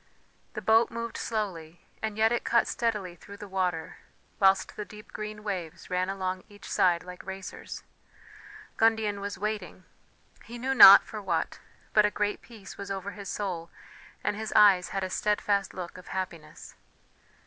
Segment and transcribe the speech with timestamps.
[0.55, 3.97] The boat moved slowly, and yet it cut steadily through the water,
[4.39, 7.83] whilst the deep green waves ran along each side like racers
[8.77, 9.83] Gundian was waiting...
[10.43, 11.59] he knew not for what,
[11.93, 13.69] but a great peace was over his soul,
[14.23, 16.73] and his eyes had a steadfast look of happiness.